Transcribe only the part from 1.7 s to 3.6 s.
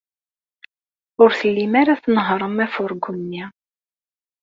ara tnehhṛem afurgu-nni.